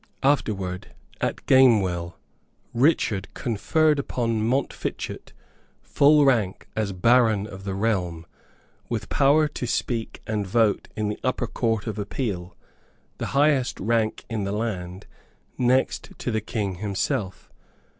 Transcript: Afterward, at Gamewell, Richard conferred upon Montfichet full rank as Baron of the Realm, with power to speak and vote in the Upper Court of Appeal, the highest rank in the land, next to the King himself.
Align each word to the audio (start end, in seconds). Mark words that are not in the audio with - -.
Afterward, 0.23 0.95
at 1.21 1.45
Gamewell, 1.45 2.15
Richard 2.73 3.31
conferred 3.35 3.99
upon 3.99 4.41
Montfichet 4.41 5.31
full 5.79 6.25
rank 6.25 6.67
as 6.75 6.91
Baron 6.91 7.45
of 7.45 7.65
the 7.65 7.75
Realm, 7.75 8.25
with 8.89 9.09
power 9.09 9.47
to 9.49 9.67
speak 9.67 10.23
and 10.25 10.47
vote 10.47 10.87
in 10.95 11.07
the 11.09 11.19
Upper 11.23 11.45
Court 11.45 11.85
of 11.85 11.99
Appeal, 11.99 12.55
the 13.19 13.27
highest 13.37 13.79
rank 13.79 14.25
in 14.27 14.43
the 14.43 14.51
land, 14.51 15.05
next 15.59 16.13
to 16.17 16.31
the 16.31 16.41
King 16.41 16.77
himself. 16.81 17.51